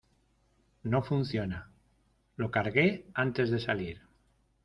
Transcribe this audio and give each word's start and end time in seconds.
No 0.81 1.03
funciona. 1.03 1.69
Lo 2.35 2.49
cargué 2.49 3.05
antes 3.13 3.51
de 3.51 3.59
salir. 3.59 4.01